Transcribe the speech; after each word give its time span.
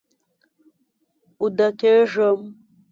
اوده 1.41 1.67
کیږم 1.79 2.39